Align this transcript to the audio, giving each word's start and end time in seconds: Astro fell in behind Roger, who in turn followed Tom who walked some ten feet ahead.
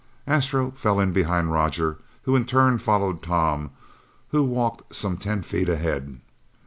Astro 0.25 0.71
fell 0.71 0.99
in 0.99 1.13
behind 1.13 1.51
Roger, 1.53 1.99
who 2.23 2.35
in 2.35 2.45
turn 2.45 2.79
followed 2.79 3.21
Tom 3.21 3.69
who 4.29 4.41
walked 4.43 4.95
some 4.95 5.15
ten 5.15 5.43
feet 5.43 5.69
ahead. 5.69 6.19